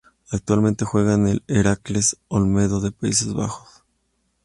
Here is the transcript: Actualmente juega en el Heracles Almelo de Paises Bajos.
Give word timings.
Actualmente 0.31 0.83
juega 0.83 1.13
en 1.13 1.27
el 1.27 1.43
Heracles 1.45 2.17
Almelo 2.31 2.79
de 2.79 2.91
Paises 2.91 3.35
Bajos. 3.35 3.83